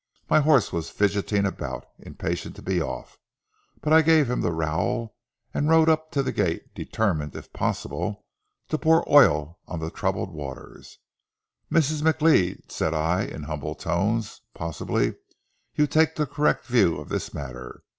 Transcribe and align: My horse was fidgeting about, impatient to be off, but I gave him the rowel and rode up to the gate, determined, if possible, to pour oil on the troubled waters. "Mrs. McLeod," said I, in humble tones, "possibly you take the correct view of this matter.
My 0.31 0.39
horse 0.39 0.73
was 0.73 0.89
fidgeting 0.89 1.45
about, 1.45 1.85
impatient 1.99 2.55
to 2.55 2.63
be 2.63 2.81
off, 2.81 3.19
but 3.81 3.93
I 3.93 4.01
gave 4.01 4.31
him 4.31 4.41
the 4.41 4.51
rowel 4.51 5.15
and 5.53 5.69
rode 5.69 5.89
up 5.89 6.09
to 6.13 6.23
the 6.23 6.31
gate, 6.31 6.73
determined, 6.73 7.35
if 7.35 7.53
possible, 7.53 8.25
to 8.69 8.79
pour 8.79 9.07
oil 9.07 9.59
on 9.67 9.79
the 9.79 9.91
troubled 9.91 10.31
waters. 10.31 10.97
"Mrs. 11.71 12.01
McLeod," 12.01 12.71
said 12.71 12.95
I, 12.95 13.25
in 13.25 13.43
humble 13.43 13.75
tones, 13.75 14.41
"possibly 14.55 15.13
you 15.75 15.85
take 15.85 16.15
the 16.15 16.25
correct 16.25 16.65
view 16.65 16.97
of 16.97 17.09
this 17.09 17.31
matter. 17.31 17.83